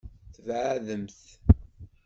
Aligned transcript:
Tbeɛdemt. 0.35 1.19